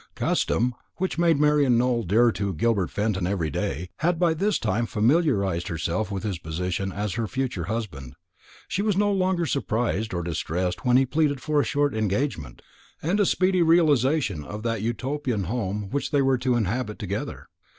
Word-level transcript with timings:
Custom, 0.15 0.73
which 0.97 1.19
made 1.19 1.39
Marian 1.39 1.77
Nowell 1.77 2.01
dearer 2.01 2.31
to 2.31 2.55
Gilbert 2.55 2.89
Fenton 2.89 3.27
every 3.27 3.51
day, 3.51 3.91
had 3.97 4.17
by 4.17 4.33
this 4.33 4.57
time 4.57 4.87
familiarised 4.87 5.67
her 5.67 5.77
with 6.09 6.23
his 6.23 6.39
position 6.39 6.91
as 6.91 7.13
her 7.13 7.27
future 7.27 7.65
husband. 7.65 8.15
She 8.67 8.81
was 8.81 8.97
no 8.97 9.11
longer 9.11 9.45
surprised 9.45 10.11
or 10.15 10.23
distressed 10.23 10.83
when 10.83 10.97
he 10.97 11.05
pleaded 11.05 11.39
for 11.39 11.61
a 11.61 11.63
short 11.63 11.93
engagement, 11.93 12.63
and 13.03 13.19
a 13.19 13.27
speedy 13.27 13.61
realization 13.61 14.43
of 14.43 14.63
that 14.63 14.81
Utopian 14.81 15.43
home 15.43 15.91
which 15.91 16.09
they 16.09 16.23
were 16.23 16.39
to 16.39 16.55
inhabit 16.55 16.97
together. 16.97 17.45